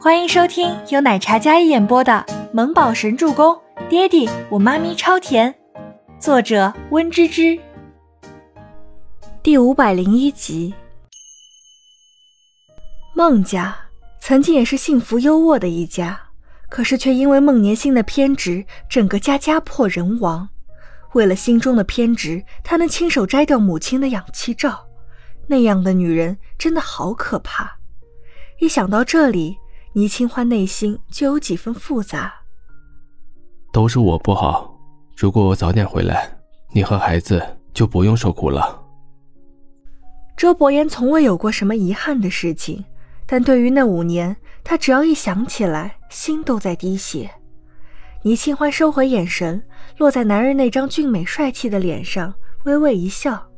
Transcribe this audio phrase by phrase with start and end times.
[0.00, 3.52] 欢迎收听由奶茶一演播的《萌宝神助攻》，
[3.88, 5.52] 爹地我妈咪超甜，
[6.20, 7.58] 作者温芝芝。
[9.42, 10.72] 第五百零一集。
[13.12, 13.76] 孟家
[14.20, 16.20] 曾经也是幸福优渥的一家，
[16.68, 20.48] 可是却因为孟年星的偏执，整个家家破人亡。
[21.14, 24.86] 为了心中的偏执，他能亲手摘掉母亲的氧气罩。
[25.48, 27.78] 那样的女人真的好可怕。
[28.60, 29.58] 一想到这里，
[29.98, 32.32] 倪清欢内心就有几分复杂。
[33.72, 34.72] 都是我不好，
[35.16, 36.30] 如果我早点回来，
[36.70, 37.44] 你和孩子
[37.74, 38.80] 就不用受苦了。
[40.36, 42.84] 周伯言从未有过什么遗憾的事情，
[43.26, 47.28] 但对于那五年，他只要一想起来，心都在滴血。
[48.22, 49.60] 倪清欢收回眼神，
[49.96, 52.32] 落在男人那张俊美帅气的脸上，
[52.66, 53.48] 微微一笑。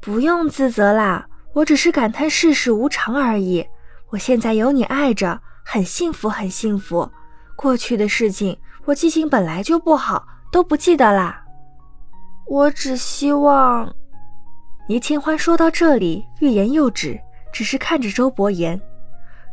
[0.00, 3.66] 不用自责啦，我只是感叹世事无常而已。
[4.12, 7.10] 我现在有你爱着，很幸福，很幸福。
[7.56, 11.42] 过去的事情，我记性本来就不好，都不记得啦。
[12.46, 13.90] 我只希望……
[14.86, 17.18] 倪清欢说到这里，欲言又止，
[17.52, 18.78] 只是看着周伯言。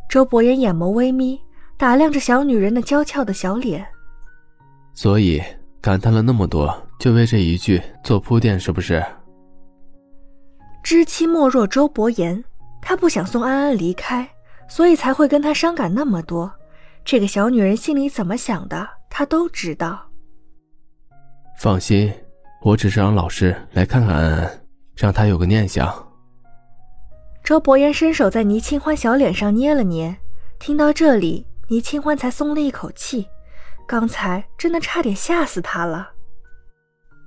[0.10, 1.40] 周伯言眼眸微眯，
[1.78, 3.88] 打量着小女人那娇俏的小脸。
[4.94, 5.42] 所以
[5.80, 9.02] 感叹了那么多，就为这一句做铺垫，是不是？
[10.84, 12.44] 知妻莫若周伯言，
[12.82, 14.28] 他不想送安安离开，
[14.70, 16.50] 所以才会跟他伤感那么多。
[17.04, 20.10] 这个小女人心里怎么想的，他都知道。
[21.60, 22.14] 放心，
[22.62, 24.62] 我只是让老师来看看安安，
[24.96, 25.94] 让她有个念想。
[27.44, 30.16] 周伯言伸手在倪清欢小脸上捏了捏，
[30.60, 33.28] 听到这里，倪清欢才松了一口气。
[33.88, 36.12] 刚才真的差点吓死他了。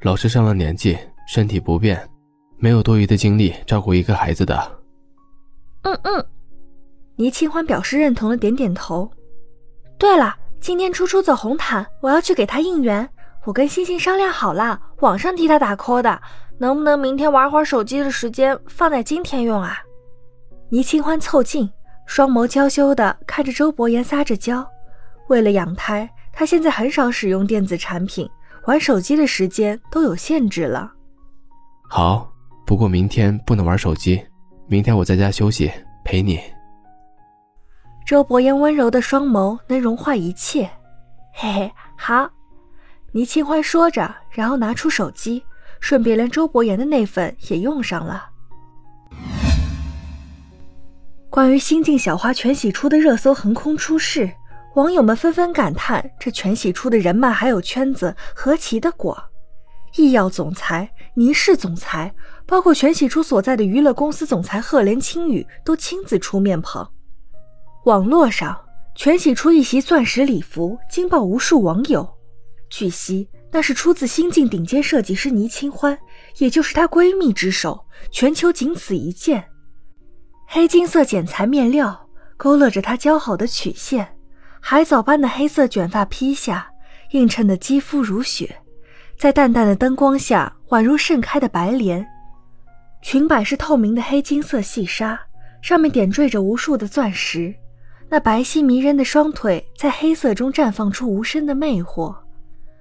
[0.02, 0.96] 老师上了年纪，
[1.26, 2.08] 身体不便。
[2.56, 4.82] 没有多余的精力照顾一个孩子的。
[5.82, 6.26] 嗯嗯，
[7.16, 9.10] 倪清欢表示认同的点点头。
[9.98, 13.08] 对了，今天初初走红毯，我要去给他应援。
[13.44, 16.20] 我跟星星商量好了，网上替他打 call 的，
[16.58, 19.78] 能不能明天玩会儿手机的时间放在今天用啊？
[20.70, 21.70] 倪清欢凑近，
[22.06, 24.66] 双眸娇羞的看着周伯言撒着娇。
[25.28, 28.28] 为了养胎，他现在很少使用电子产品，
[28.66, 30.92] 玩手机的时间都有限制了。
[31.88, 32.28] 好。
[32.64, 34.24] 不过明天不能玩手机，
[34.68, 35.70] 明天我在家休息
[36.04, 36.38] 陪你。
[38.04, 40.68] 周伯言温柔的双眸能融化一切，
[41.32, 42.28] 嘿嘿，好。
[43.12, 45.42] 倪清欢说着，然后拿出手机，
[45.80, 48.30] 顺便连周伯言的那份也用上了。
[51.30, 54.30] 关于新晋小花全喜初的热搜横空出世，
[54.74, 59.16] 网友们纷纷感叹：这全喜初的人脉还有圈子何其的广。
[59.96, 62.14] 医药总裁、倪氏总裁，
[62.46, 66.86] 包括全喜初所在的娱乐公司总裁赫连青羽都亲自出面捧。
[67.84, 68.56] 网络上，
[68.94, 72.08] 全洗出一袭钻石礼服惊爆无数网友。
[72.70, 75.98] 据悉，那是出自新晋顶尖设计师倪清欢，
[76.38, 79.44] 也就是她闺蜜之手，全球仅此一件。
[80.46, 84.16] 黑金色剪裁面料勾勒着她姣好的曲线，
[84.60, 86.70] 海藻般的黑色卷发披下，
[87.10, 88.60] 映衬的肌肤如雪。
[89.18, 92.06] 在淡淡的灯光下，宛如盛开的白莲。
[93.02, 95.20] 裙摆是透明的黑金色细纱，
[95.60, 97.52] 上面点缀着无数的钻石。
[98.12, 102.14] 那白皙迷人的双腿在黑色中绽放出无声的魅惑，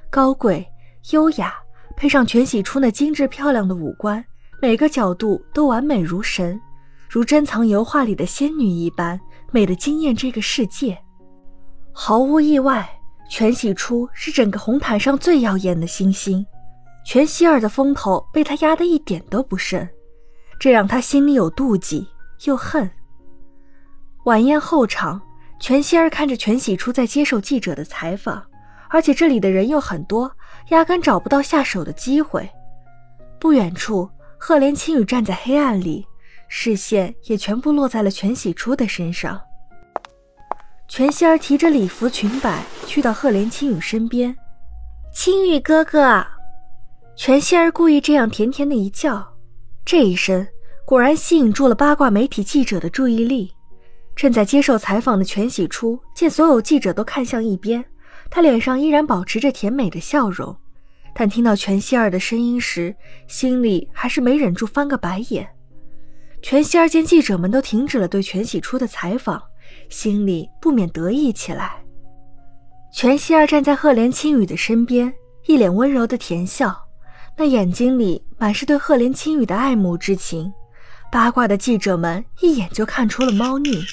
[0.09, 0.67] 高贵
[1.11, 1.53] 优雅，
[1.95, 4.21] 配上全喜初那精致漂亮的五官，
[4.61, 6.59] 每个角度都完美如神，
[7.09, 9.17] 如珍藏油画里的仙女一般，
[9.53, 10.97] 美得惊艳这个世界。
[11.93, 12.85] 毫无意外。
[13.29, 16.45] 全喜初是整个红毯上最耀眼的星星，
[17.05, 19.87] 全希儿的风头被他压得一点都不剩，
[20.59, 22.05] 这让他心里有妒忌
[22.43, 22.91] 又恨。
[24.25, 25.19] 晚宴后场，
[25.59, 28.43] 全希儿看着全喜初在接受记者的采访，
[28.87, 30.31] 而且这里的人又很多，
[30.69, 32.47] 压根找不到下手的机会。
[33.39, 36.05] 不远处，赫连青羽站在黑暗里，
[36.47, 39.41] 视线也全部落在了全喜初的身上。
[40.87, 44.35] 全希儿提着礼服裙摆去到赫连青羽身边，
[45.11, 46.23] 青羽哥哥。
[47.15, 49.33] 全希儿故意这样甜甜的一叫，
[49.83, 50.47] 这一声
[50.85, 53.51] 果然吸引住了八卦媒体记者的注意力。
[54.15, 57.83] 正在接受采访的全喜初见所有记者都看向一边，
[58.29, 60.55] 他脸上依然保持着甜美的笑容，
[61.13, 62.95] 但听到全希儿的声音时，
[63.27, 65.47] 心里还是没忍住翻个白眼。
[66.41, 69.41] 全希儿见记者们都停止了对全喜初的采访。
[69.87, 71.81] 心里不免得意起来。
[72.93, 75.13] 全希儿站在赫连青羽的身边，
[75.47, 76.75] 一脸温柔的甜笑，
[77.37, 80.51] 那眼睛里满是对赫连青羽的爱慕之情。
[81.11, 83.83] 八卦的记者们一眼就看出了猫腻。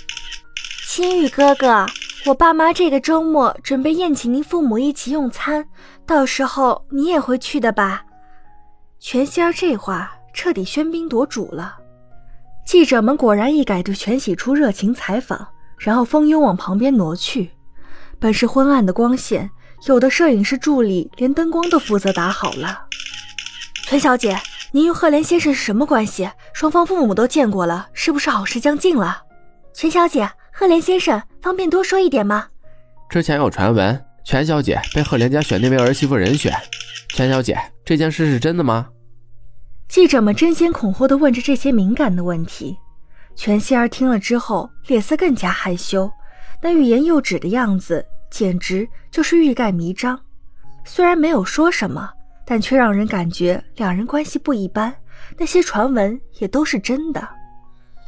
[0.86, 1.84] 青玉哥哥，
[2.26, 5.66] 我爸妈这个周末准备宴请您父母一起用餐，
[6.06, 8.04] 到时候你也会去的吧？
[9.00, 11.76] 全仙儿这话彻底喧宾夺主了。
[12.64, 17.50] 记者们果然一改对全喜初热情采访，然后蜂拥往旁边挪去。
[18.20, 19.50] 本是昏暗的光线，
[19.86, 22.86] 有的摄影师助理连灯光都负责打好了。
[23.84, 24.38] 全小姐，
[24.72, 26.30] 您与赫连先生是什么关系？
[26.58, 29.22] 双方父母都见过了，是不是好事将近了？
[29.72, 32.48] 全小姐，赫连先生，方便多说一点吗？
[33.08, 36.52] 之前有传闻，全小姐被赫连家选定为儿媳妇人选。
[37.10, 38.88] 全小姐，这件事是真的吗？
[39.86, 42.76] 记者们争先恐后地问着这些敏感的问题。
[43.36, 46.10] 全希儿听了之后，脸色更加害羞，
[46.60, 50.18] 那欲言又止的样子，简直就是欲盖弥彰。
[50.84, 52.10] 虽然没有说什么，
[52.44, 54.92] 但却让人感觉两人关系不一般。
[55.36, 57.28] 那些传闻也都是真的。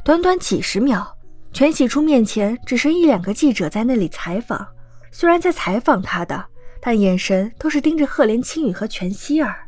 [0.03, 1.15] 短短几十秒。
[1.53, 4.65] 全喜初面前只剩一两个记者在那里采访，
[5.11, 6.45] 虽然在采访他的，
[6.79, 9.67] 但眼神都是盯着赫连青羽和全希儿。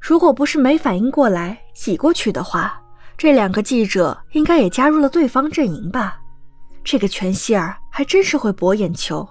[0.00, 2.82] 如果不是没反应过来挤过去的话，
[3.16, 6.18] 这两个记者应该也加入了对方阵营吧？
[6.82, 9.24] 这个全希儿还真是会博眼球。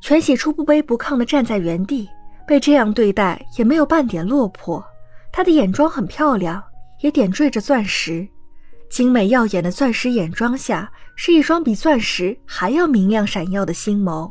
[0.00, 2.08] 全喜初不卑不亢地站在原地，
[2.44, 4.84] 被这样对待也没有半点落魄。
[5.36, 6.62] 她的眼妆很漂亮，
[7.00, 8.24] 也点缀着钻石。
[8.88, 14.30] 精美耀眼的钻石眼妆下，是一双比钻石还要明亮闪耀的星眸。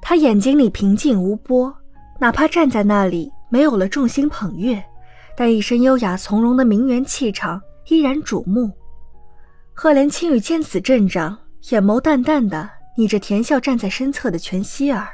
[0.00, 1.76] 他眼睛里平静无波，
[2.20, 4.80] 哪怕站在那里没有了众星捧月，
[5.36, 8.70] 但一身优雅从容的名媛气场依然瞩目。
[9.72, 11.36] 赫连青雨见此阵仗，
[11.70, 15.08] 眼眸淡淡的睨着甜笑站在身侧的全希儿，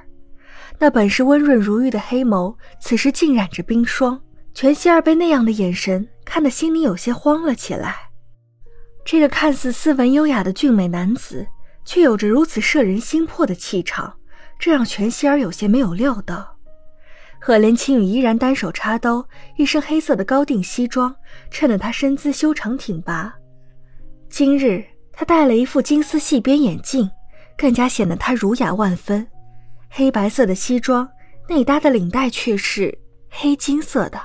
[0.79, 4.21] 那本是温润如玉的黑眸，此时竟染着冰霜。
[4.57, 7.95] 全希儿被那样的眼神看得心里有些慌了起来。
[9.05, 11.47] 这个看似斯文优雅的俊美男子，
[11.85, 14.17] 却有着如此摄人心魄的气场，
[14.59, 16.57] 这让全希儿有些没有料到。
[17.39, 19.23] 赫连青羽依然单手插兜，
[19.59, 21.15] 一身黑色的高定西装
[21.51, 23.35] 衬得他身姿修长挺拔。
[24.31, 24.83] 今日
[25.13, 27.11] 他戴了一副金丝细边眼镜，
[27.59, 29.29] 更加显得他儒雅万分。
[29.91, 31.07] 黑白色的西装
[31.47, 32.99] 内搭的领带却是
[33.29, 34.19] 黑金色的。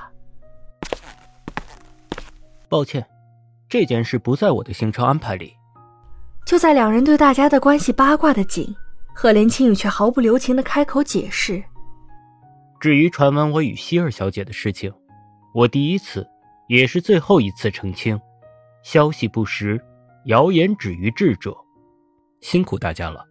[2.72, 3.06] 抱歉。
[3.68, 5.54] 这件事不在我的行程安排里。
[6.46, 8.74] 就在两人对大家的关系八卦的紧，
[9.14, 11.62] 赫连青雨却毫不留情的开口解释
[12.80, 14.90] ：“至于传闻我与希儿小姐的事情，
[15.54, 16.26] 我第一次，
[16.66, 18.18] 也是最后一次澄清，
[18.82, 19.78] 消息不实，
[20.24, 21.54] 谣言止于智者。
[22.40, 23.22] 辛苦大家了。”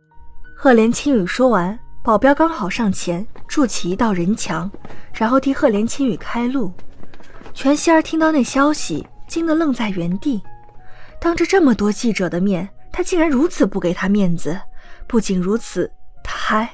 [0.56, 4.70] 赫连青雨说完，保镖刚好上前筑起一道人墙，
[5.16, 6.72] 然后替赫连青雨开路。
[7.54, 9.06] 全希儿听到那消息。
[9.31, 10.44] 惊得愣在原地，
[11.18, 14.60] 当着这么多记者的面，他竟然如此不给他面子。
[15.07, 15.89] 不仅如此，
[16.22, 16.69] 他还……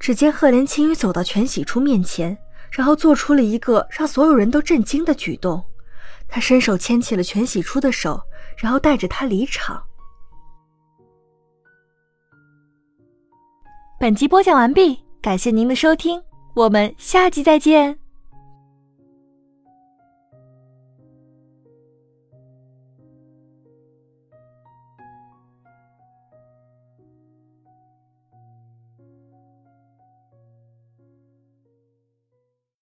[0.00, 2.36] 只见赫连青羽走到全喜初面前，
[2.72, 5.62] 然后做出了一个让所有人都震惊的举动。
[6.26, 8.20] 他伸手牵起了全喜初的手，
[8.58, 9.80] 然后带着他离场。
[14.00, 16.20] 本集播讲完毕，感谢您的收听，
[16.56, 18.05] 我们下集再见。